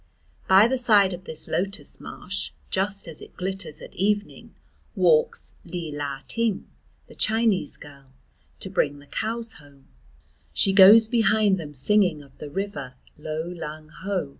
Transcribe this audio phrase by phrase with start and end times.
[0.49, 4.55] By the side of this lotus marsh, just as it glitters at evening,
[4.95, 6.67] walks Li La Ting,
[7.05, 8.11] the Chinese girl,
[8.61, 9.85] to bring the cows home;
[10.55, 14.29] she goes behind them singing of the river Lo Lang Ho.